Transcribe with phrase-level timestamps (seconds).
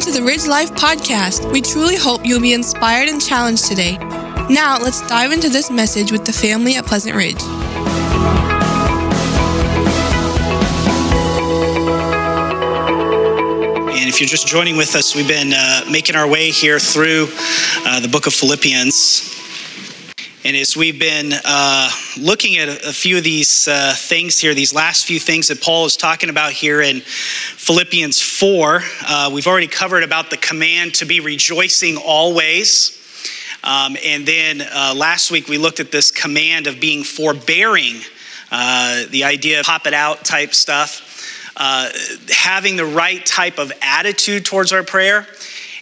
[0.00, 1.52] Welcome to the Ridge Life Podcast.
[1.52, 3.98] We truly hope you'll be inspired and challenged today.
[4.48, 7.42] Now, let's dive into this message with the family at Pleasant Ridge.
[13.92, 17.28] And if you're just joining with us, we've been uh, making our way here through
[17.84, 19.39] uh, the book of Philippians.
[20.42, 24.72] And as we've been uh, looking at a, few of these uh, things here, these
[24.72, 29.66] last few things that Paul is talking about here in Philippians 4, uh, we've already
[29.66, 32.96] covered about the command to be rejoicing always.
[33.62, 38.00] Um, and then uh, last week we looked at this command of being forbearing,
[38.50, 41.90] uh, the idea of pop it out type stuff, uh,
[42.30, 45.26] having the right type of attitude towards our prayer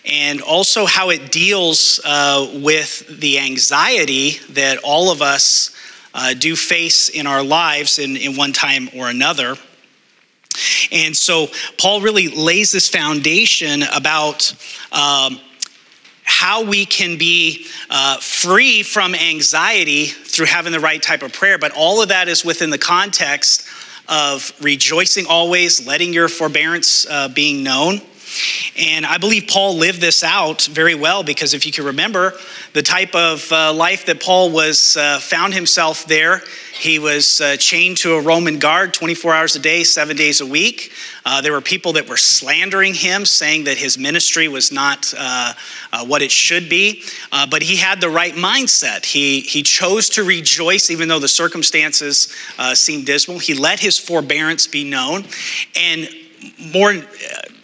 [0.09, 5.71] and also how it deals uh, with the anxiety that all of us
[6.15, 9.57] uh, do face in our lives in, in one time or another.
[10.91, 14.53] And so Paul really lays this foundation about
[14.91, 15.39] um,
[16.25, 21.59] how we can be uh, free from anxiety through having the right type of prayer.
[21.59, 23.67] But all of that is within the context
[24.09, 28.01] of rejoicing always, letting your forbearance uh, being known.
[28.77, 32.35] And I believe Paul lived this out very well because if you can remember
[32.73, 36.43] the type of uh, life that Paul was uh, found himself there,
[36.79, 40.47] he was uh, chained to a Roman guard 24 hours a day, seven days a
[40.47, 40.93] week.
[41.25, 45.53] Uh, there were people that were slandering him, saying that his ministry was not uh,
[45.93, 47.03] uh, what it should be.
[47.51, 49.05] but he had the right mindset.
[49.05, 52.33] He, he chose to rejoice even though the circumstances
[52.75, 53.41] seemed dismal.
[53.41, 55.25] He let his forbearance be known.
[55.75, 56.09] And
[56.73, 56.95] more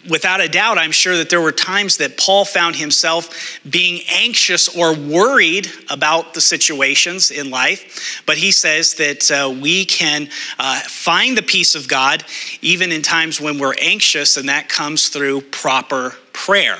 [0.09, 4.75] without a doubt, I'm sure that there were times that Paul found himself being anxious
[4.75, 8.21] or worried about the situations in life.
[8.25, 12.23] But he says that uh, we can uh, find the peace of God
[12.61, 16.77] even in times when we're anxious, and that comes through proper prayer.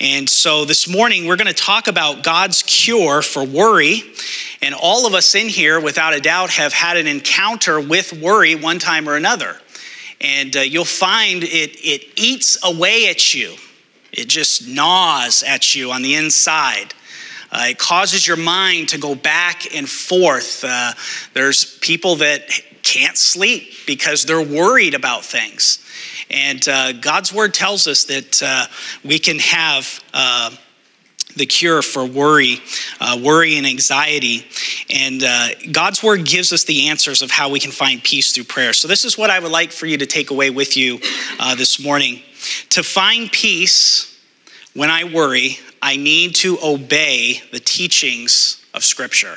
[0.00, 4.02] And so this morning, we're going to talk about God's cure for worry.
[4.62, 8.54] And all of us in here, without a doubt, have had an encounter with worry
[8.54, 9.56] one time or another
[10.24, 13.56] and uh, you'll find it, it eats away at you.
[14.10, 16.94] It just gnaws at you on the inside.
[17.52, 20.64] Uh, it causes your mind to go back and forth.
[20.66, 20.94] Uh,
[21.34, 22.48] there's people that
[22.82, 25.84] can't sleep because they're worried about things.
[26.30, 28.66] And uh, God's word tells us that uh,
[29.04, 30.50] we can have uh,
[31.36, 32.60] the cure for worry,
[33.00, 34.46] uh, worry and anxiety.
[34.90, 38.44] And uh, God's word gives us the answers of how we can find peace through
[38.44, 38.72] prayer.
[38.72, 41.00] So, this is what I would like for you to take away with you
[41.38, 42.22] uh, this morning.
[42.70, 44.18] To find peace
[44.74, 49.36] when I worry, I need to obey the teachings of Scripture.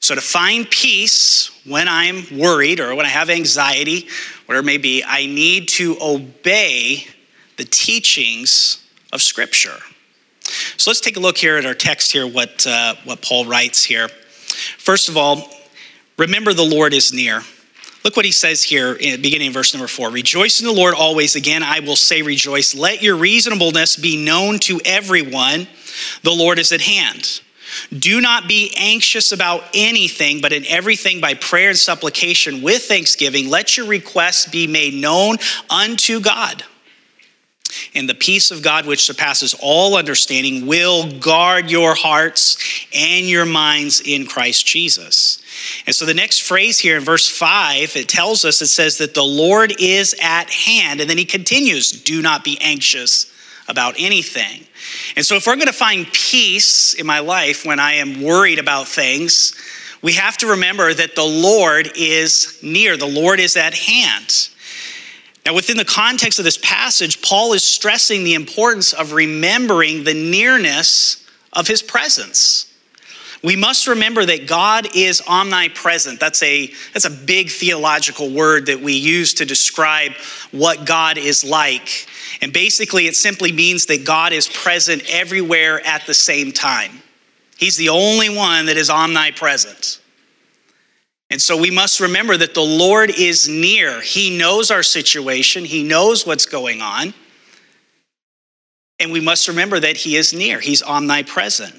[0.00, 4.08] So, to find peace when I'm worried or when I have anxiety,
[4.46, 7.06] whatever it may be, I need to obey
[7.56, 8.82] the teachings
[9.12, 9.76] of Scripture.
[10.80, 13.84] So let's take a look here at our text here, what, uh, what Paul writes
[13.84, 14.08] here.
[14.08, 15.50] First of all,
[16.16, 17.42] remember the Lord is near.
[18.02, 20.08] Look what he says here in beginning of verse number four.
[20.08, 21.36] Rejoice in the Lord always.
[21.36, 22.74] Again, I will say rejoice.
[22.74, 25.68] Let your reasonableness be known to everyone.
[26.22, 27.42] The Lord is at hand.
[27.98, 33.50] Do not be anxious about anything, but in everything by prayer and supplication with thanksgiving,
[33.50, 35.36] let your requests be made known
[35.68, 36.64] unto God.
[37.94, 42.56] And the peace of God, which surpasses all understanding, will guard your hearts
[42.94, 45.42] and your minds in Christ Jesus.
[45.86, 49.14] And so the next phrase here in verse 5, it tells us, it says that
[49.14, 51.00] the Lord is at hand.
[51.00, 53.32] And then he continues, do not be anxious
[53.68, 54.66] about anything.
[55.16, 58.58] And so if we're going to find peace in my life when I am worried
[58.58, 59.54] about things,
[60.02, 64.48] we have to remember that the Lord is near, the Lord is at hand.
[65.46, 70.14] Now, within the context of this passage, Paul is stressing the importance of remembering the
[70.14, 72.66] nearness of his presence.
[73.42, 76.20] We must remember that God is omnipresent.
[76.20, 80.12] That's a, that's a big theological word that we use to describe
[80.52, 82.06] what God is like.
[82.42, 87.02] And basically, it simply means that God is present everywhere at the same time.
[87.56, 90.00] He's the only one that is omnipresent.
[91.30, 94.00] And so we must remember that the Lord is near.
[94.00, 97.14] He knows our situation, He knows what's going on.
[98.98, 101.74] And we must remember that He is near, He's omnipresent.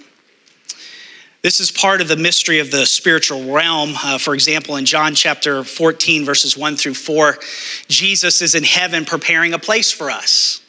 [1.42, 3.94] This is part of the mystery of the spiritual realm.
[3.95, 7.39] Uh, for example, in John chapter 14, verses 1 through 4,
[7.88, 10.60] Jesus is in heaven preparing a place for us.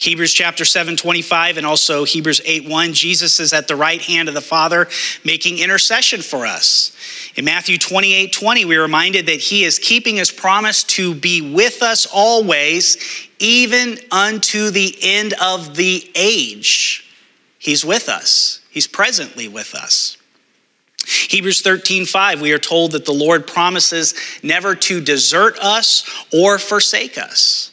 [0.00, 4.28] Hebrews chapter 7, 25, and also Hebrews 8, 1, Jesus is at the right hand
[4.28, 4.88] of the Father
[5.26, 6.96] making intercession for us.
[7.36, 11.82] In Matthew 28, 20, we're reminded that he is keeping his promise to be with
[11.82, 17.06] us always, even unto the end of the age.
[17.58, 20.16] He's with us, he's presently with us.
[21.28, 26.58] Hebrews 13, 5, we are told that the Lord promises never to desert us or
[26.58, 27.69] forsake us.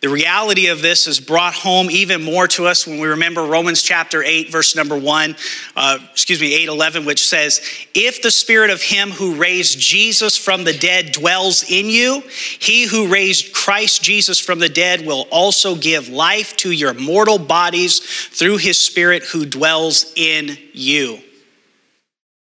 [0.00, 3.82] The reality of this is brought home even more to us when we remember Romans
[3.82, 5.34] chapter 8, verse number 1,
[5.74, 7.60] uh, excuse me, 8 11, which says,
[7.94, 12.22] If the spirit of him who raised Jesus from the dead dwells in you,
[12.60, 17.38] he who raised Christ Jesus from the dead will also give life to your mortal
[17.38, 21.18] bodies through his spirit who dwells in you.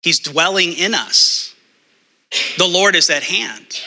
[0.02, 1.54] He's dwelling in us.
[2.58, 3.80] The Lord is at hand.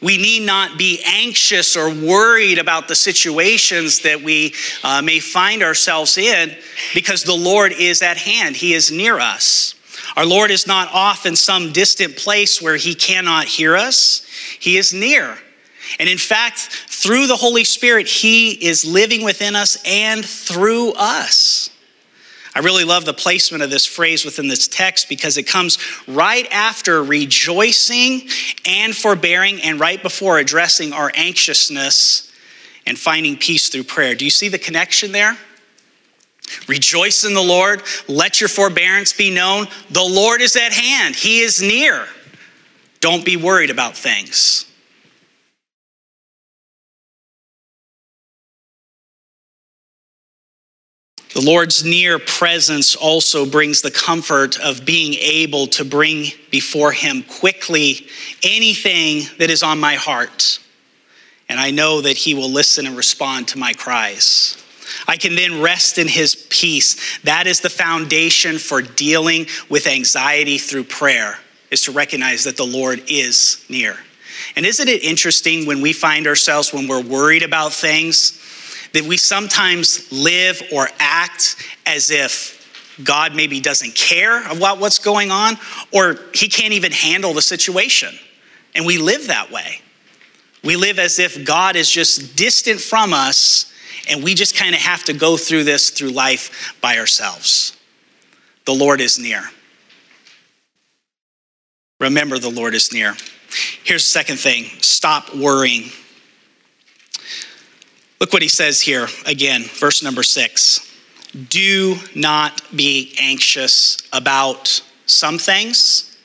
[0.00, 4.54] We need not be anxious or worried about the situations that we
[4.84, 6.56] uh, may find ourselves in
[6.94, 8.54] because the Lord is at hand.
[8.56, 9.74] He is near us.
[10.16, 14.24] Our Lord is not off in some distant place where He cannot hear us,
[14.60, 15.36] He is near.
[15.98, 21.70] And in fact, through the Holy Spirit, He is living within us and through us.
[22.58, 25.78] I really love the placement of this phrase within this text because it comes
[26.08, 28.28] right after rejoicing
[28.66, 32.32] and forbearing and right before addressing our anxiousness
[32.84, 34.16] and finding peace through prayer.
[34.16, 35.38] Do you see the connection there?
[36.66, 39.68] Rejoice in the Lord, let your forbearance be known.
[39.90, 42.08] The Lord is at hand, He is near.
[42.98, 44.64] Don't be worried about things.
[51.34, 57.22] The Lord's near presence also brings the comfort of being able to bring before Him
[57.22, 58.06] quickly
[58.42, 60.58] anything that is on my heart.
[61.48, 64.62] And I know that He will listen and respond to my cries.
[65.06, 67.18] I can then rest in His peace.
[67.20, 71.38] That is the foundation for dealing with anxiety through prayer,
[71.70, 73.98] is to recognize that the Lord is near.
[74.56, 78.42] And isn't it interesting when we find ourselves, when we're worried about things,
[78.92, 81.56] that we sometimes live or act
[81.86, 82.58] as if
[83.04, 85.56] God maybe doesn't care about what's going on
[85.92, 88.14] or he can't even handle the situation.
[88.74, 89.80] And we live that way.
[90.64, 93.72] We live as if God is just distant from us
[94.08, 97.76] and we just kind of have to go through this through life by ourselves.
[98.64, 99.42] The Lord is near.
[102.00, 103.16] Remember, the Lord is near.
[103.84, 105.90] Here's the second thing stop worrying.
[108.20, 110.84] Look what he says here again, verse number six.
[111.48, 116.16] Do not be anxious about some things,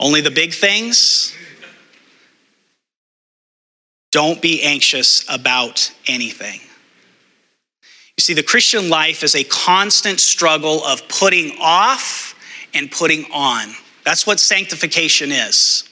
[0.00, 1.34] only the big things.
[4.10, 6.60] Don't be anxious about anything.
[7.82, 12.34] You see, the Christian life is a constant struggle of putting off
[12.74, 13.68] and putting on.
[14.04, 15.87] That's what sanctification is.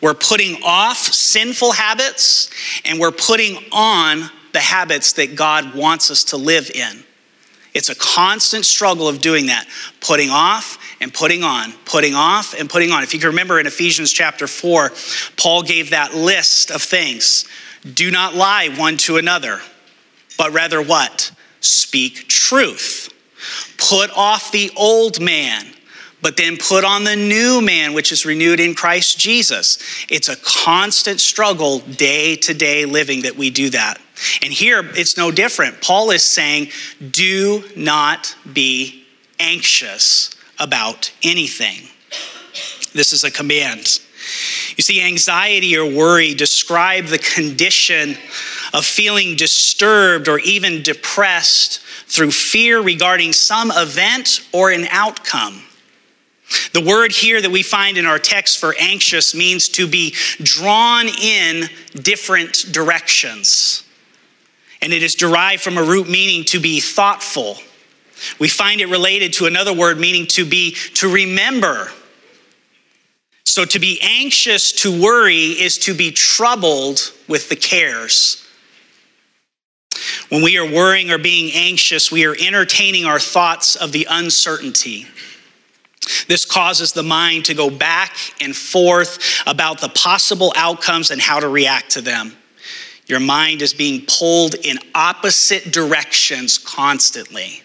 [0.00, 2.50] We're putting off sinful habits
[2.84, 7.04] and we're putting on the habits that God wants us to live in.
[7.74, 9.66] It's a constant struggle of doing that,
[10.00, 13.02] putting off and putting on, putting off and putting on.
[13.02, 14.92] If you can remember in Ephesians chapter 4,
[15.36, 17.46] Paul gave that list of things.
[17.94, 19.60] Do not lie one to another,
[20.36, 21.30] but rather what?
[21.60, 23.12] Speak truth.
[23.76, 25.66] Put off the old man
[26.20, 29.78] but then put on the new man, which is renewed in Christ Jesus.
[30.08, 33.98] It's a constant struggle, day to day living that we do that.
[34.42, 35.80] And here it's no different.
[35.80, 36.68] Paul is saying,
[37.10, 39.04] do not be
[39.38, 41.88] anxious about anything.
[42.92, 44.00] This is a command.
[44.76, 48.16] You see, anxiety or worry describe the condition
[48.74, 55.62] of feeling disturbed or even depressed through fear regarding some event or an outcome.
[56.72, 61.08] The word here that we find in our text for anxious means to be drawn
[61.08, 63.84] in different directions.
[64.80, 67.58] And it is derived from a root meaning to be thoughtful.
[68.38, 71.90] We find it related to another word meaning to be to remember.
[73.44, 78.44] So to be anxious, to worry, is to be troubled with the cares.
[80.28, 85.06] When we are worrying or being anxious, we are entertaining our thoughts of the uncertainty.
[86.26, 91.40] This causes the mind to go back and forth about the possible outcomes and how
[91.40, 92.36] to react to them.
[93.06, 97.62] Your mind is being pulled in opposite directions constantly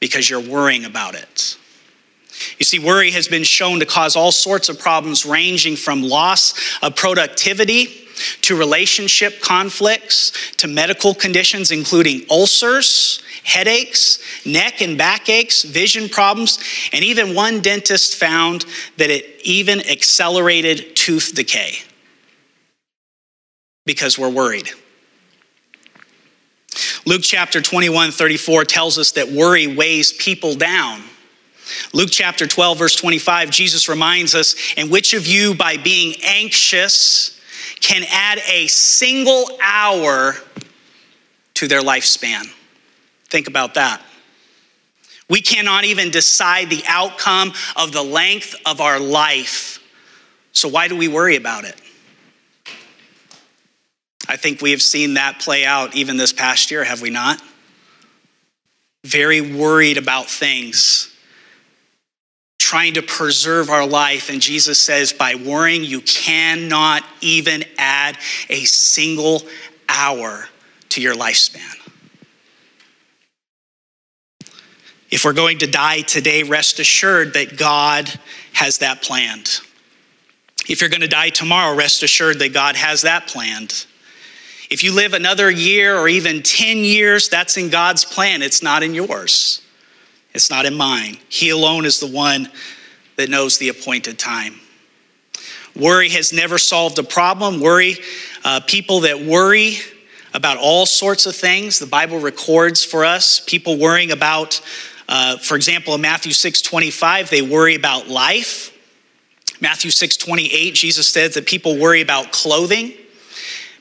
[0.00, 1.58] because you're worrying about it.
[2.58, 6.54] You see, worry has been shown to cause all sorts of problems, ranging from loss
[6.82, 8.05] of productivity
[8.42, 16.58] to relationship conflicts, to medical conditions, including ulcers, headaches, neck and back aches, vision problems,
[16.92, 18.64] and even one dentist found
[18.96, 21.76] that it even accelerated tooth decay
[23.84, 24.68] because we're worried.
[27.06, 31.02] Luke chapter 21, 34 tells us that worry weighs people down.
[31.92, 37.35] Luke chapter 12, verse 25, Jesus reminds us, and which of you, by being anxious,
[37.80, 40.34] can add a single hour
[41.54, 42.46] to their lifespan?
[43.28, 44.02] Think about that.
[45.28, 49.80] We cannot even decide the outcome of the length of our life.
[50.52, 51.80] So, why do we worry about it?
[54.28, 57.40] I think we have seen that play out even this past year, have we not?
[59.04, 61.14] Very worried about things,
[62.66, 64.28] trying to preserve our life.
[64.28, 68.18] And Jesus says, by worrying, you cannot even add
[68.50, 69.42] a single
[69.88, 70.48] hour
[70.88, 71.62] to your lifespan.
[75.12, 78.12] If we're going to die today, rest assured that God
[78.52, 79.60] has that planned.
[80.68, 83.86] If you're going to die tomorrow, rest assured that God has that planned.
[84.70, 88.42] If you live another year or even 10 years, that's in God's plan.
[88.42, 89.62] It's not in yours,
[90.36, 91.16] it's not in mine.
[91.28, 92.50] He alone is the one
[93.16, 94.60] that knows the appointed time.
[95.74, 97.60] Worry has never solved a problem.
[97.60, 97.96] Worry,
[98.44, 99.78] uh, people that worry
[100.34, 103.40] about all sorts of things, the Bible records for us.
[103.40, 104.60] People worrying about,
[105.08, 108.72] uh, for example, in Matthew 6 25, they worry about life.
[109.62, 112.92] Matthew 6 28, Jesus says that people worry about clothing.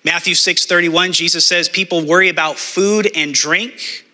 [0.05, 4.04] Matthew 6 31, Jesus says people worry about food and drink.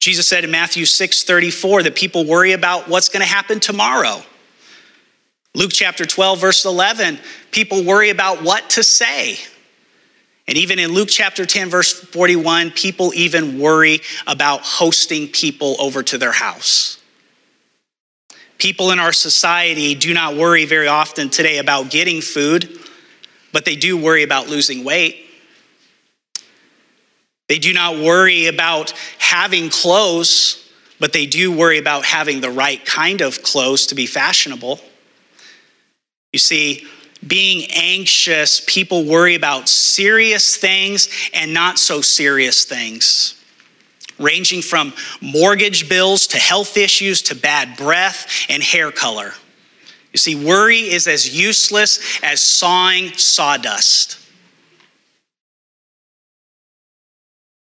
[0.00, 4.22] Jesus said in Matthew 6 34 that people worry about what's going to happen tomorrow.
[5.54, 7.18] Luke chapter 12, verse 11,
[7.50, 9.36] people worry about what to say.
[10.46, 16.02] And even in Luke chapter 10, verse 41, people even worry about hosting people over
[16.04, 16.98] to their house.
[18.58, 22.80] People in our society do not worry very often today about getting food
[23.52, 25.29] but they do worry about losing weight.
[27.50, 32.86] They do not worry about having clothes, but they do worry about having the right
[32.86, 34.78] kind of clothes to be fashionable.
[36.32, 36.86] You see,
[37.26, 43.34] being anxious, people worry about serious things and not so serious things,
[44.20, 49.32] ranging from mortgage bills to health issues to bad breath and hair color.
[50.12, 54.18] You see, worry is as useless as sawing sawdust.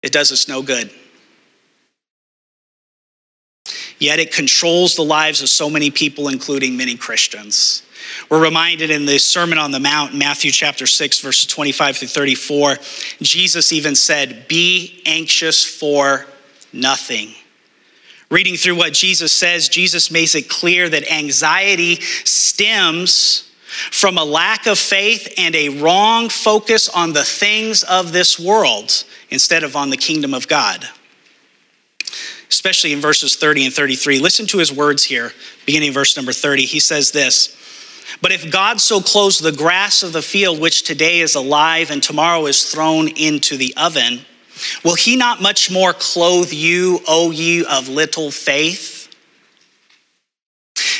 [0.05, 0.91] It does us no good.
[3.97, 7.81] Yet it controls the lives of so many people, including many Christians.
[8.29, 12.75] We're reminded in the Sermon on the Mount, Matthew chapter 6, verses 25 through 34,
[13.23, 16.27] Jesus even said, Be anxious for
[16.71, 17.33] nothing.
[18.29, 24.67] Reading through what Jesus says, Jesus makes it clear that anxiety stems from a lack
[24.67, 29.89] of faith and a wrong focus on the things of this world instead of on
[29.89, 30.87] the kingdom of God.
[32.49, 34.19] Especially in verses 30 and 33.
[34.19, 35.31] Listen to his words here,
[35.65, 36.65] beginning verse number 30.
[36.65, 37.57] He says this
[38.21, 42.01] But if God so clothes the grass of the field, which today is alive and
[42.01, 44.25] tomorrow is thrown into the oven,
[44.83, 49.04] Will he not much more clothe you, O ye of little faith?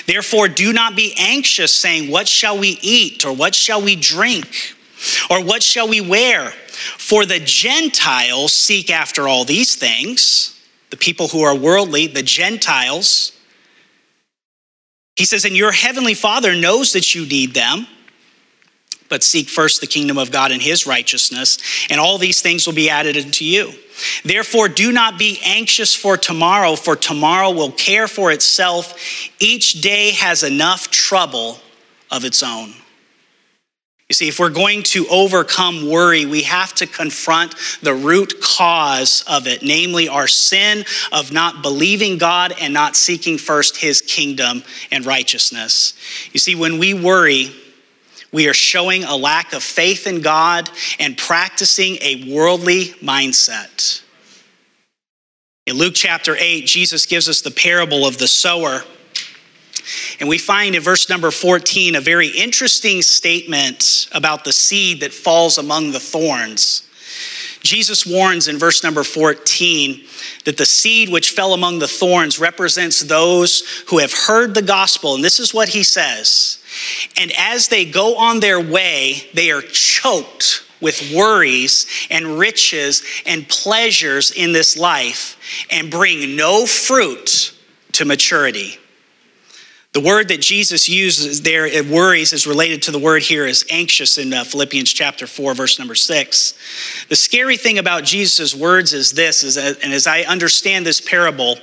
[0.05, 4.47] Therefore, do not be anxious, saying, What shall we eat, or what shall we drink,
[5.29, 6.51] or what shall we wear?
[6.97, 13.31] For the Gentiles seek after all these things, the people who are worldly, the Gentiles.
[15.15, 17.87] He says, And your heavenly Father knows that you need them
[19.09, 22.73] but seek first the kingdom of God and his righteousness, and all these things will
[22.73, 23.71] be added unto you.
[24.23, 28.99] Therefore, do not be anxious for tomorrow, for tomorrow will care for itself.
[29.39, 31.59] Each day has enough trouble
[32.11, 32.73] of its own.
[34.09, 39.23] You see, if we're going to overcome worry, we have to confront the root cause
[39.27, 44.63] of it, namely our sin of not believing God and not seeking first his kingdom
[44.91, 45.95] and righteousness.
[46.33, 47.51] You see, when we worry,
[48.31, 54.01] we are showing a lack of faith in God and practicing a worldly mindset.
[55.65, 58.83] In Luke chapter 8, Jesus gives us the parable of the sower.
[60.19, 65.13] And we find in verse number 14 a very interesting statement about the seed that
[65.13, 66.87] falls among the thorns.
[67.61, 70.05] Jesus warns in verse number 14
[70.45, 75.15] that the seed which fell among the thorns represents those who have heard the gospel.
[75.15, 76.63] And this is what he says
[77.19, 83.47] And as they go on their way, they are choked with worries and riches and
[83.47, 85.37] pleasures in this life
[85.71, 87.53] and bring no fruit
[87.93, 88.77] to maturity.
[89.93, 93.65] The word that Jesus uses there, it worries, is related to the word here is
[93.69, 97.05] anxious in uh, Philippians chapter 4, verse number 6.
[97.07, 100.99] The scary thing about Jesus' words is this, is that, and as I understand this
[100.99, 101.55] parable,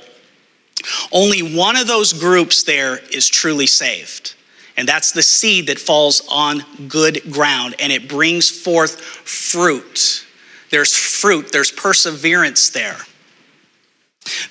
[1.11, 4.33] only one of those groups there is truly saved.
[4.77, 10.25] And that's the seed that falls on good ground and it brings forth fruit.
[10.71, 12.97] There's fruit, there's perseverance there.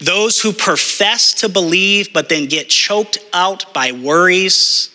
[0.00, 4.90] Those who profess to believe but then get choked out by worries,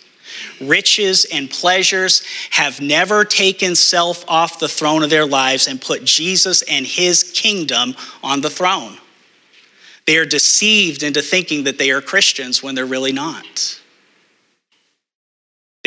[0.61, 6.05] riches, and pleasures have never taken self off the throne of their lives and put
[6.05, 8.97] Jesus and his kingdom on the throne.
[10.05, 13.76] They are deceived into thinking that they are Christians when they're really not.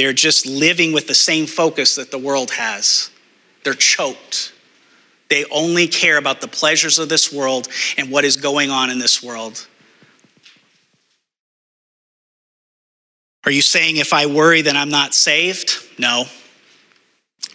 [0.00, 3.10] They are just living with the same focus that the world has.
[3.64, 4.54] They're choked.
[5.28, 8.98] They only care about the pleasures of this world and what is going on in
[8.98, 9.68] this world.
[13.44, 15.76] Are you saying if I worry, then I'm not saved?
[15.98, 16.24] No.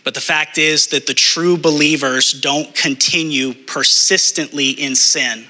[0.03, 5.47] But the fact is that the true believers don't continue persistently in sin,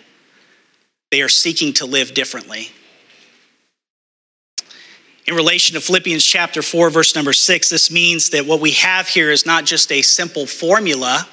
[1.12, 2.70] they are seeking to live differently.
[5.28, 9.08] In relation to Philippians chapter 4, verse number 6, this means that what we have
[9.08, 11.28] here is not just a simple formula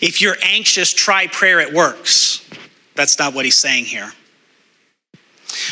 [0.00, 2.46] if you're anxious, try prayer, it works.
[2.94, 4.12] That's not what he's saying here.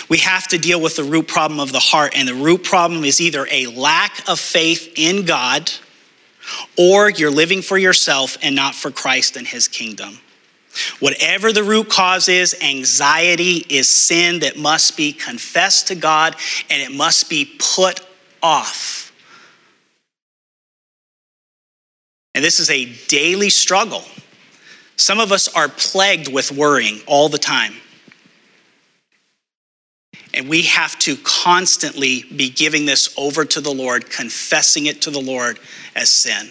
[0.09, 3.05] We have to deal with the root problem of the heart, and the root problem
[3.05, 5.71] is either a lack of faith in God
[6.77, 10.19] or you're living for yourself and not for Christ and his kingdom.
[11.01, 16.37] Whatever the root cause is, anxiety is sin that must be confessed to God
[16.71, 18.01] and it must be put
[18.43, 19.13] off.
[22.35, 24.05] And this is a daily struggle.
[24.97, 27.75] Some of us are plagued with worrying all the time.
[30.35, 35.11] And we have to constantly be giving this over to the Lord, confessing it to
[35.11, 35.59] the Lord
[35.97, 36.51] as sin.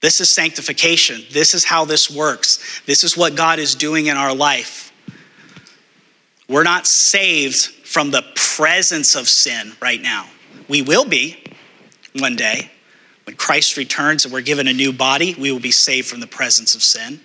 [0.00, 1.22] This is sanctification.
[1.32, 2.82] This is how this works.
[2.86, 4.92] This is what God is doing in our life.
[6.48, 10.26] We're not saved from the presence of sin right now.
[10.68, 11.42] We will be
[12.18, 12.70] one day.
[13.24, 16.28] When Christ returns and we're given a new body, we will be saved from the
[16.28, 17.20] presence of sin.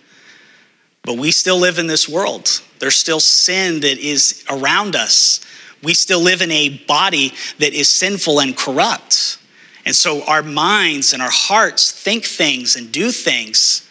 [1.03, 2.61] But we still live in this world.
[2.79, 5.41] There's still sin that is around us.
[5.83, 9.37] We still live in a body that is sinful and corrupt.
[9.85, 13.87] And so our minds and our hearts think things and do things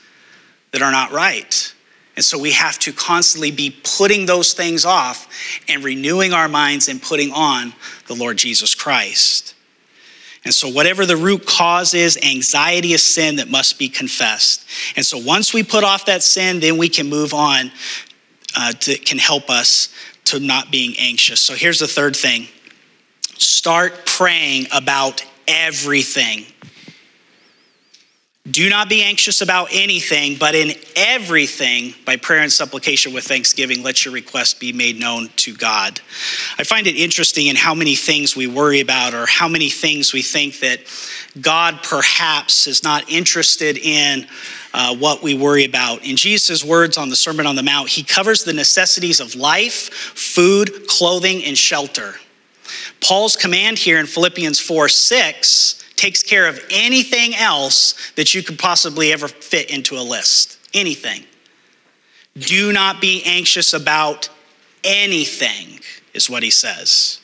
[0.72, 1.72] that are not right.
[2.16, 5.29] And so we have to constantly be putting those things off
[5.68, 7.72] and renewing our minds and putting on
[8.07, 9.55] the Lord Jesus Christ.
[10.44, 14.66] And so, whatever the root cause is, anxiety is sin that must be confessed.
[14.96, 17.70] And so, once we put off that sin, then we can move on
[18.57, 19.94] uh, to can help us
[20.26, 21.40] to not being anxious.
[21.40, 22.48] So, here's the third thing
[23.37, 26.47] start praying about everything.
[28.51, 33.83] Do not be anxious about anything, but in everything, by prayer and supplication with thanksgiving,
[33.83, 36.01] let your requests be made known to God.
[36.59, 40.15] I find it interesting in how many things we worry about, or how many things
[40.15, 40.81] we think that
[41.41, 44.27] God perhaps is not interested in
[44.73, 46.03] uh, what we worry about.
[46.05, 49.91] In Jesus' words on the Sermon on the Mount, he covers the necessities of life,
[49.93, 52.15] food, clothing, and shelter.
[53.01, 58.59] Paul's command here in Philippians 4 6 takes care of anything else that you could
[58.59, 60.59] possibly ever fit into a list.
[60.73, 61.25] Anything.
[62.35, 64.29] Do not be anxious about
[64.85, 65.81] anything,
[66.15, 67.21] is what he says.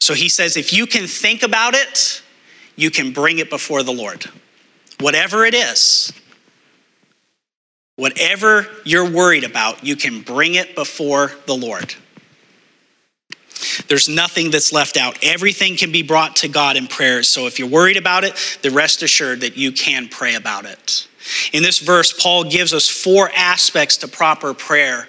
[0.00, 2.22] So he says, if you can think about it,
[2.76, 4.24] you can bring it before the Lord.
[5.00, 6.12] Whatever it is,
[7.96, 11.94] whatever you're worried about, you can bring it before the Lord.
[13.88, 15.18] There's nothing that's left out.
[15.22, 17.22] Everything can be brought to God in prayer.
[17.22, 21.06] So if you're worried about it, then rest assured that you can pray about it.
[21.52, 25.08] In this verse, Paul gives us four aspects to proper prayer.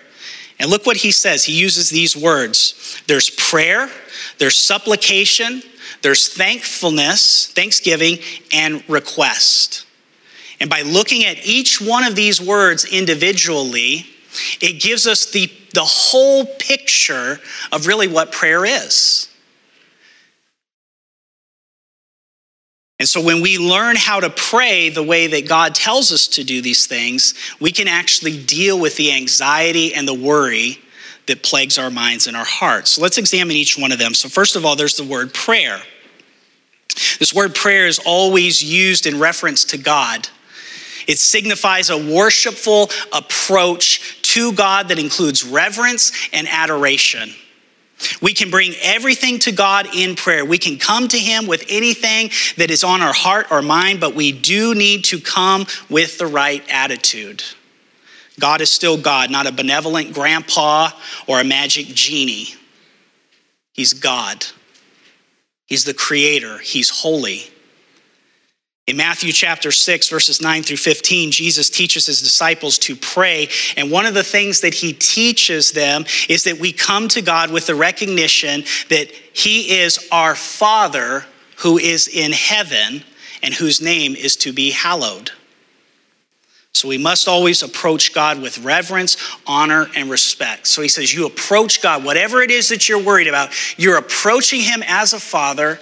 [0.59, 1.43] And look what he says.
[1.43, 3.89] He uses these words there's prayer,
[4.37, 5.63] there's supplication,
[6.01, 8.19] there's thankfulness, thanksgiving,
[8.53, 9.85] and request.
[10.59, 14.05] And by looking at each one of these words individually,
[14.61, 17.39] it gives us the, the whole picture
[17.71, 19.27] of really what prayer is.
[23.01, 26.43] And so, when we learn how to pray the way that God tells us to
[26.43, 30.77] do these things, we can actually deal with the anxiety and the worry
[31.25, 32.91] that plagues our minds and our hearts.
[32.91, 34.13] So, let's examine each one of them.
[34.13, 35.79] So, first of all, there's the word prayer.
[37.17, 40.27] This word prayer is always used in reference to God.
[41.07, 47.31] It signifies a worshipful approach to God that includes reverence and adoration.
[48.21, 50.43] We can bring everything to God in prayer.
[50.43, 54.15] We can come to Him with anything that is on our heart or mind, but
[54.15, 57.43] we do need to come with the right attitude.
[58.39, 60.89] God is still God, not a benevolent grandpa
[61.27, 62.55] or a magic genie.
[63.73, 64.45] He's God.
[65.67, 66.57] He's the creator.
[66.57, 67.43] He's holy.
[68.87, 73.47] In Matthew chapter 6, verses 9 through 15, Jesus teaches his disciples to pray.
[73.77, 77.51] And one of the things that he teaches them is that we come to God
[77.51, 81.25] with the recognition that he is our Father
[81.57, 83.03] who is in heaven
[83.43, 85.31] and whose name is to be hallowed.
[86.73, 90.65] So we must always approach God with reverence, honor, and respect.
[90.65, 94.61] So he says, You approach God, whatever it is that you're worried about, you're approaching
[94.61, 95.79] him as a father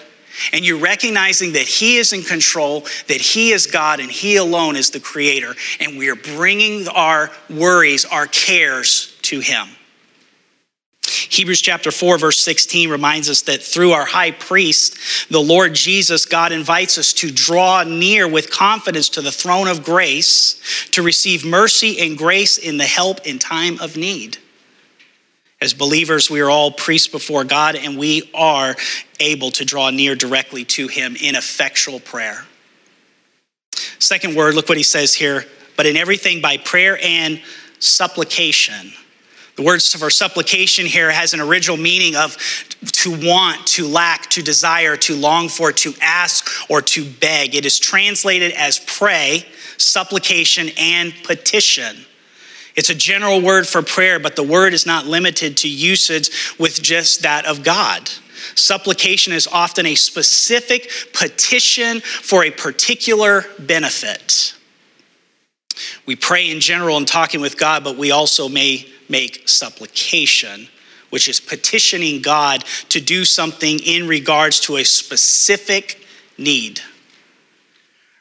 [0.54, 4.76] and you're recognizing that He is in control, that He is God, and He alone
[4.76, 9.68] is the creator, and we are bringing our worries, our cares to Him.
[11.30, 16.26] Hebrews chapter 4, verse 16 reminds us that through our high priest, the Lord Jesus,
[16.26, 21.46] God invites us to draw near with confidence to the throne of grace to receive
[21.46, 24.38] mercy and grace in the help in time of need.
[25.62, 28.76] As believers, we are all priests before God, and we are
[29.20, 32.46] able to draw near directly to Him in effectual prayer.
[34.00, 35.46] Second word, look what he says here,
[35.76, 37.42] but in everything by prayer and
[37.80, 38.94] supplication.
[39.58, 42.38] The word for supplication here has an original meaning of
[42.94, 47.56] to want, to lack, to desire, to long for, to ask, or to beg.
[47.56, 49.46] It is translated as pray,
[49.76, 52.06] supplication, and petition.
[52.80, 56.82] It's a general word for prayer, but the word is not limited to usage with
[56.82, 58.10] just that of God.
[58.56, 64.54] Supplication is often a specific petition for a particular benefit.
[66.06, 70.70] We pray in general in talking with God, but we also may make supplication,
[71.10, 76.02] which is petitioning God to do something in regards to a specific
[76.38, 76.80] need.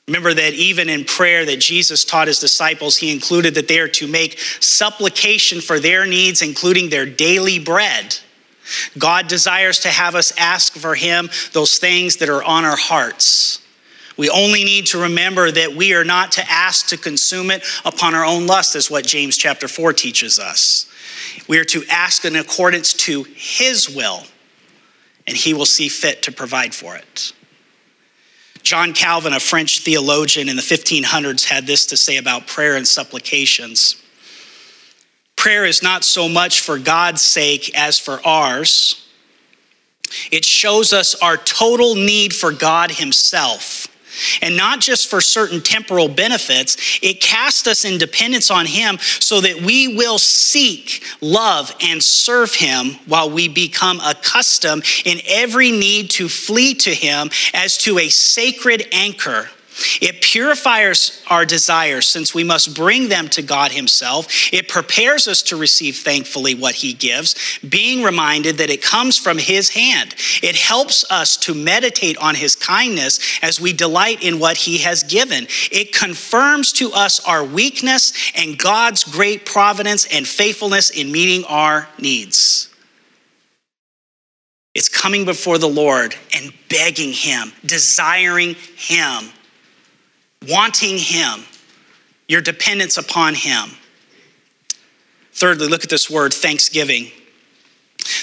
[0.09, 3.88] Remember that even in prayer that Jesus taught his disciples, he included that they are
[3.88, 8.18] to make supplication for their needs, including their daily bread.
[8.97, 13.61] God desires to have us ask for him those things that are on our hearts.
[14.16, 18.14] We only need to remember that we are not to ask to consume it upon
[18.14, 20.90] our own lust, is what James chapter 4 teaches us.
[21.49, 24.23] We are to ask in accordance to his will,
[25.27, 27.35] and he will see fit to provide for it.
[28.69, 32.87] John Calvin, a French theologian in the 1500s, had this to say about prayer and
[32.87, 33.97] supplications.
[35.37, 39.09] Prayer is not so much for God's sake as for ours.
[40.31, 43.89] It shows us our total need for God Himself
[44.43, 46.99] and not just for certain temporal benefits.
[47.03, 52.55] It casts us in dependence on Him so that we will seek, love, and serve
[52.55, 58.09] Him while we become accustomed in every need to flee to Him as to a
[58.09, 59.49] sacred anchor
[60.01, 64.53] it purifies our desires since we must bring them to God Himself.
[64.53, 69.38] It prepares us to receive thankfully what He gives, being reminded that it comes from
[69.38, 70.14] His hand.
[70.43, 75.03] It helps us to meditate on His kindness as we delight in what He has
[75.03, 75.47] given.
[75.71, 81.88] It confirms to us our weakness and God's great providence and faithfulness in meeting our
[81.99, 82.69] needs.
[84.75, 89.31] It's coming before the Lord and begging Him, desiring Him
[90.46, 91.44] wanting Him,
[92.29, 93.70] your dependence upon Him.
[95.33, 97.11] Thirdly, look at this word, thanksgiving.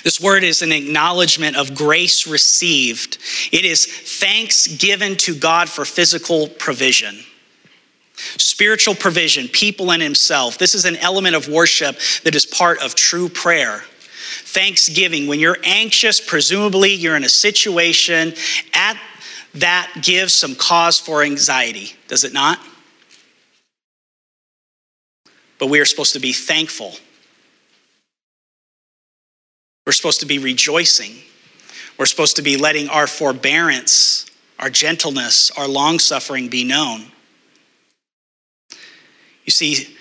[0.03, 3.17] This word is an acknowledgement of grace received.
[3.51, 7.19] It is thanks given to God for physical provision.
[8.15, 10.57] Spiritual provision, people and himself.
[10.57, 13.83] This is an element of worship that is part of true prayer.
[14.43, 18.33] Thanksgiving, when you're anxious, presumably you're in a situation
[18.73, 18.97] at
[19.55, 22.59] that gives some cause for anxiety, does it not?
[25.59, 26.93] But we are supposed to be thankful.
[29.85, 31.15] We're supposed to be rejoicing.
[31.97, 34.25] We're supposed to be letting our forbearance,
[34.59, 37.05] our gentleness, our long suffering be known.
[39.45, 39.95] You see,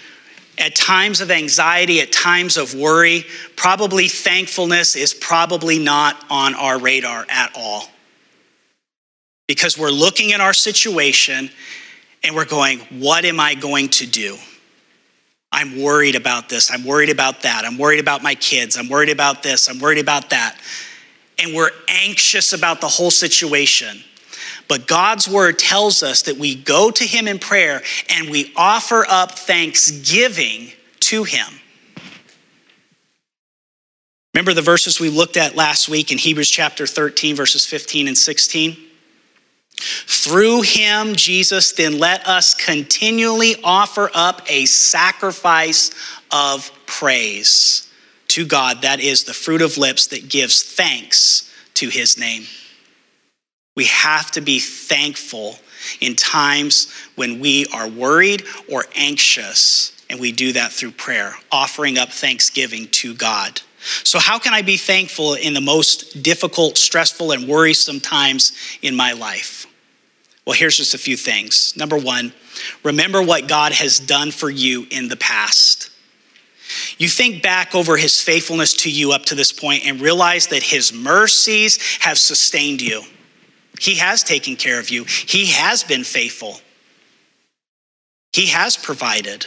[0.58, 6.80] at times of anxiety, at times of worry, probably thankfulness is probably not on our
[6.80, 7.88] radar at all
[9.46, 11.50] because we're looking at our situation
[12.22, 14.36] and we're going, What am I going to do?
[15.52, 16.70] I'm worried about this.
[16.72, 17.64] I'm worried about that.
[17.64, 18.76] I'm worried about my kids.
[18.76, 19.68] I'm worried about this.
[19.68, 20.58] I'm worried about that.
[21.38, 24.02] And we're anxious about the whole situation.
[24.66, 29.06] But God's word tells us that we go to him in prayer and we offer
[29.08, 31.46] up thanksgiving to him.
[34.34, 38.18] Remember the verses we looked at last week in Hebrews chapter 13, verses 15 and
[38.18, 38.76] 16?
[39.76, 45.90] Through him, Jesus, then let us continually offer up a sacrifice
[46.30, 47.90] of praise
[48.28, 48.82] to God.
[48.82, 52.44] That is the fruit of lips that gives thanks to his name.
[53.76, 55.58] We have to be thankful
[56.00, 61.98] in times when we are worried or anxious, and we do that through prayer, offering
[61.98, 63.60] up thanksgiving to God.
[64.02, 68.96] So, how can I be thankful in the most difficult, stressful, and worrisome times in
[68.96, 69.66] my life?
[70.46, 71.74] Well, here's just a few things.
[71.76, 72.32] Number one,
[72.82, 75.90] remember what God has done for you in the past.
[76.98, 80.62] You think back over his faithfulness to you up to this point and realize that
[80.62, 83.02] his mercies have sustained you.
[83.80, 86.60] He has taken care of you, he has been faithful,
[88.32, 89.46] he has provided.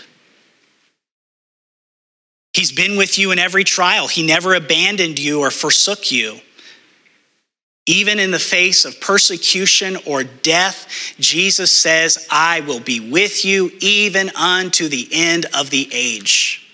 [2.58, 4.08] He's been with you in every trial.
[4.08, 6.40] He never abandoned you or forsook you.
[7.86, 13.70] Even in the face of persecution or death, Jesus says, I will be with you
[13.80, 16.68] even unto the end of the age.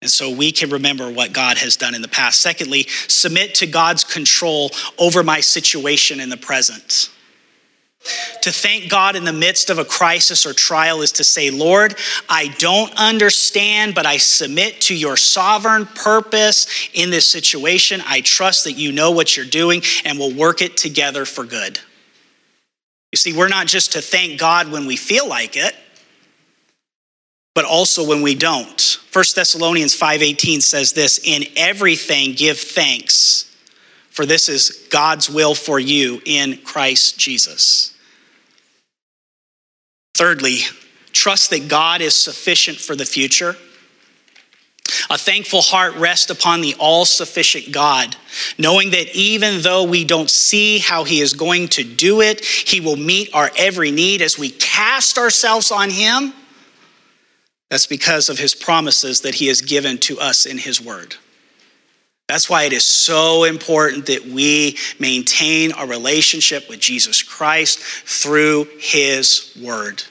[0.00, 2.40] And so we can remember what God has done in the past.
[2.40, 7.08] Secondly, submit to God's control over my situation in the present.
[8.42, 11.96] To thank God in the midst of a crisis or trial is to say, Lord,
[12.28, 18.02] I don't understand, but I submit to your sovereign purpose in this situation.
[18.04, 21.78] I trust that you know what you're doing and will work it together for good.
[23.12, 25.76] You see, we're not just to thank God when we feel like it,
[27.54, 28.98] but also when we don't.
[29.12, 33.44] 1 Thessalonians 5:18 says this, "In everything give thanks,
[34.10, 37.91] for this is God's will for you in Christ Jesus."
[40.22, 40.58] Thirdly,
[41.10, 43.56] trust that God is sufficient for the future.
[45.10, 48.14] A thankful heart rests upon the all sufficient God,
[48.56, 52.78] knowing that even though we don't see how He is going to do it, He
[52.78, 56.32] will meet our every need as we cast ourselves on Him.
[57.68, 61.16] That's because of His promises that He has given to us in His Word.
[62.28, 68.68] That's why it is so important that we maintain our relationship with Jesus Christ through
[68.78, 70.04] His Word.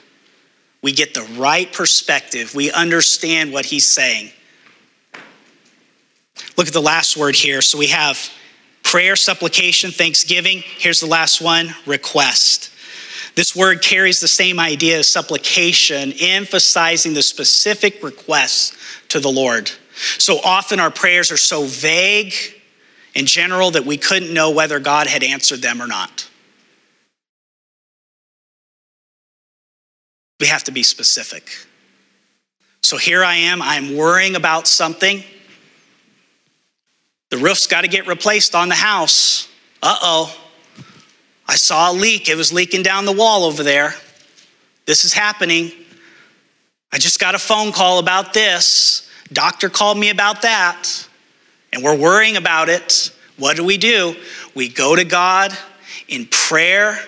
[0.82, 4.30] We get the right perspective, we understand what He's saying.
[6.56, 7.62] Look at the last word here.
[7.62, 8.18] So we have
[8.82, 10.62] prayer, supplication, thanksgiving.
[10.78, 12.70] Here's the last one request.
[13.34, 18.76] This word carries the same idea as supplication, emphasizing the specific requests
[19.08, 19.70] to the Lord.
[20.18, 22.34] So often our prayers are so vague
[23.14, 26.28] in general that we couldn't know whether God had answered them or not.
[30.42, 31.52] We have to be specific.
[32.82, 35.22] So here I am, I'm worrying about something.
[37.30, 39.48] The roof's got to get replaced on the house.
[39.80, 40.36] Uh oh.
[41.46, 42.28] I saw a leak.
[42.28, 43.94] It was leaking down the wall over there.
[44.84, 45.70] This is happening.
[46.92, 49.08] I just got a phone call about this.
[49.32, 50.88] Doctor called me about that.
[51.72, 53.12] And we're worrying about it.
[53.38, 54.16] What do we do?
[54.56, 55.56] We go to God
[56.08, 56.98] in prayer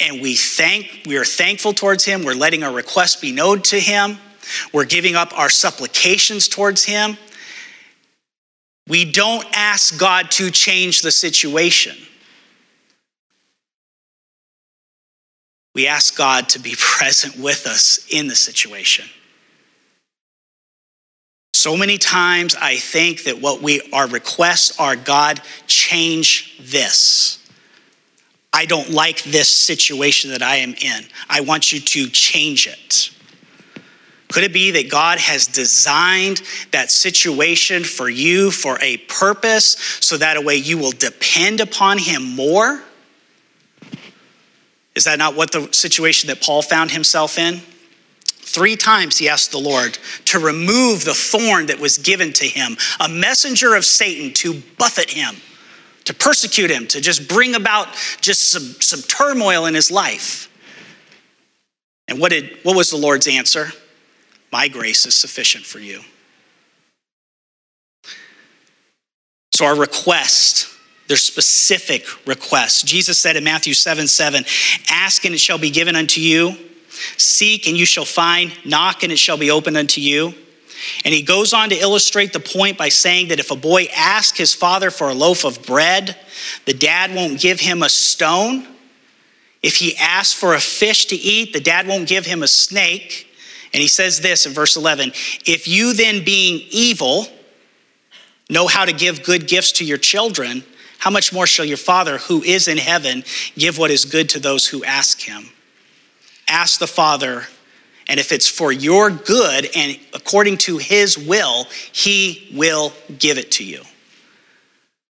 [0.00, 2.24] and we thank we are thankful towards him.
[2.24, 4.18] We're letting our requests be known to him.
[4.72, 7.16] We're giving up our supplications towards him.
[8.88, 11.96] We don't ask God to change the situation.
[15.74, 19.06] We ask God to be present with us in the situation.
[21.54, 27.38] So many times I think that what we our requests are God change this.
[28.52, 31.04] I don't like this situation that I am in.
[31.28, 33.10] I want you to change it.
[34.28, 40.16] Could it be that God has designed that situation for you for a purpose so
[40.16, 42.82] that way you will depend upon Him more?
[44.94, 47.60] Is that not what the situation that Paul found himself in?
[48.26, 52.76] Three times he asked the Lord to remove the thorn that was given to him,
[53.00, 55.36] a messenger of Satan to buffet him
[56.04, 57.88] to persecute him, to just bring about
[58.20, 60.48] just some, some turmoil in his life.
[62.08, 63.68] And what, did, what was the Lord's answer?
[64.50, 66.00] My grace is sufficient for you.
[69.54, 70.68] So, our request,
[71.08, 72.82] they're specific requests.
[72.82, 74.44] Jesus said in Matthew 7 7,
[74.88, 76.56] Ask and it shall be given unto you,
[77.16, 80.34] seek and you shall find, knock and it shall be opened unto you.
[81.04, 84.38] And he goes on to illustrate the point by saying that if a boy asks
[84.38, 86.16] his father for a loaf of bread,
[86.64, 88.66] the dad won't give him a stone.
[89.62, 93.28] If he asks for a fish to eat, the dad won't give him a snake.
[93.72, 95.10] And he says this in verse 11
[95.46, 97.26] If you then, being evil,
[98.50, 100.64] know how to give good gifts to your children,
[100.98, 103.24] how much more shall your Father who is in heaven
[103.56, 105.48] give what is good to those who ask him?
[106.48, 107.46] Ask the Father,
[108.08, 113.52] and if it's for your good and according to his will, he will give it
[113.52, 113.82] to you.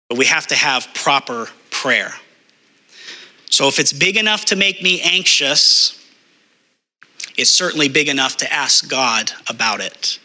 [0.08, 2.12] But we have to have proper prayer.
[3.50, 6.00] So if it's big enough to make me anxious,
[7.36, 10.18] it's certainly big enough to ask God about it.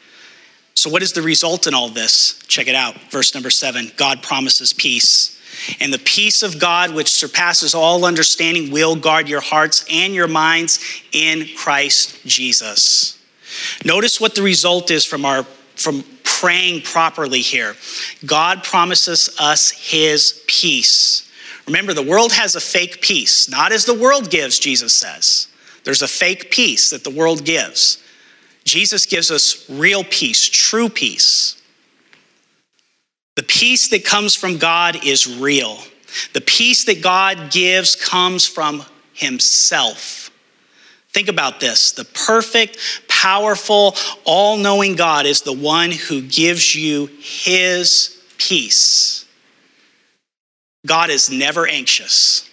[0.75, 2.39] So, what is the result in all this?
[2.47, 2.95] Check it out.
[3.11, 5.38] Verse number seven God promises peace.
[5.79, 10.27] And the peace of God, which surpasses all understanding, will guard your hearts and your
[10.27, 10.79] minds
[11.11, 13.17] in Christ Jesus.
[13.83, 15.45] Notice what the result is from our
[15.75, 17.75] from praying properly here.
[18.25, 21.29] God promises us his peace.
[21.67, 25.47] Remember, the world has a fake peace, not as the world gives, Jesus says.
[25.83, 28.03] There's a fake peace that the world gives.
[28.63, 31.58] Jesus gives us real peace, true peace.
[33.39, 35.77] The peace that comes from God is real.
[36.33, 40.29] The peace that God gives comes from Himself.
[41.13, 47.05] Think about this the perfect, powerful, all knowing God is the one who gives you
[47.21, 49.25] His peace.
[50.85, 52.49] God is never anxious.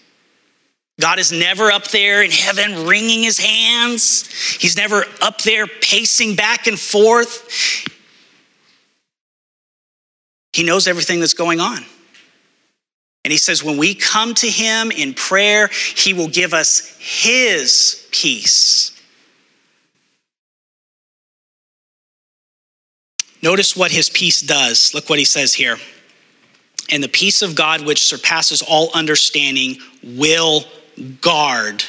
[1.01, 4.31] God is never up there in heaven wringing his hands.
[4.55, 7.92] He's never up there pacing back and forth.
[10.57, 11.85] He knows everything that's going on.
[13.25, 18.09] And he says, when we come to him in prayer, he will give us his
[18.11, 18.99] peace.
[23.42, 24.95] Notice what his peace does.
[24.95, 25.77] Look what he says here.
[26.90, 30.64] And the peace of God, which surpasses all understanding, will
[31.21, 31.85] guard.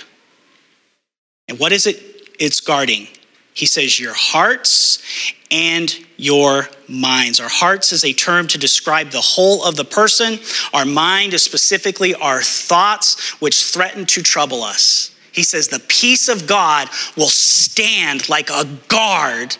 [1.48, 2.04] And what is it
[2.38, 3.08] it's guarding?
[3.58, 7.40] He says, Your hearts and your minds.
[7.40, 10.38] Our hearts is a term to describe the whole of the person.
[10.76, 15.10] Our mind is specifically our thoughts, which threaten to trouble us.
[15.32, 19.58] He says, The peace of God will stand like a guard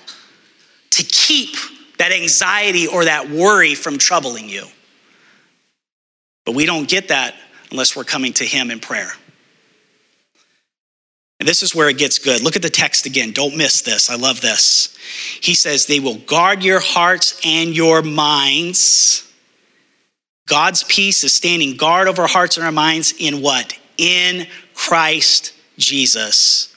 [0.92, 1.56] to keep
[1.98, 4.68] that anxiety or that worry from troubling you.
[6.46, 7.34] But we don't get that
[7.72, 9.10] unless we're coming to Him in prayer.
[11.40, 12.42] And this is where it gets good.
[12.42, 13.32] Look at the text again.
[13.32, 14.10] Don't miss this.
[14.10, 14.98] I love this.
[15.42, 19.24] He says, They will guard your hearts and your minds.
[20.48, 23.78] God's peace is standing guard over hearts and our minds in what?
[23.98, 26.76] In Christ Jesus.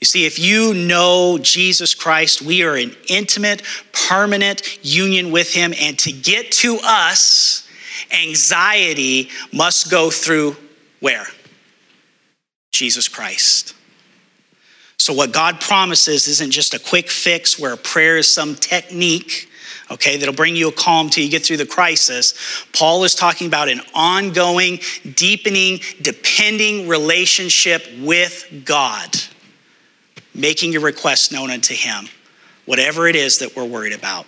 [0.00, 5.72] You see, if you know Jesus Christ, we are in intimate, permanent union with Him.
[5.80, 7.66] And to get to us,
[8.12, 10.56] anxiety must go through
[11.00, 11.26] where?
[12.74, 13.74] Jesus Christ.
[14.98, 19.48] So, what God promises isn't just a quick fix where a prayer is some technique,
[19.90, 22.34] okay, that'll bring you a calm till you get through the crisis.
[22.72, 24.80] Paul is talking about an ongoing,
[25.14, 29.16] deepening, depending relationship with God,
[30.34, 32.08] making your requests known unto Him,
[32.66, 34.26] whatever it is that we're worried about.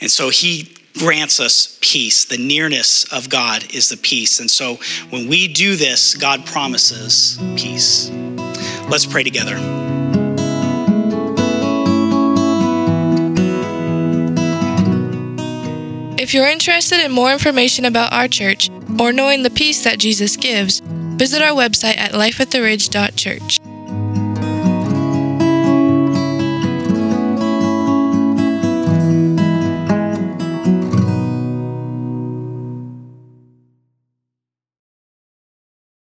[0.00, 2.24] And so, He grants us peace.
[2.24, 4.40] The nearness of God is the peace.
[4.40, 4.78] And so
[5.10, 8.10] when we do this, God promises peace.
[8.88, 9.56] Let's pray together.
[16.18, 18.68] If you're interested in more information about our church
[19.00, 23.60] or knowing the peace that Jesus gives, visit our website at lifeattheridge.church.